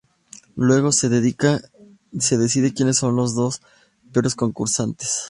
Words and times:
Luego, 0.55 0.91
se 0.91 1.09
decide 1.09 2.73
quienes 2.73 2.97
son 2.97 3.15
las 3.17 3.35
dos 3.35 3.61
peores 4.11 4.33
concursantes. 4.33 5.19